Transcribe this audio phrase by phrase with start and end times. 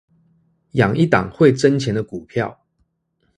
[0.71, 2.65] 養一檔會掙錢的股票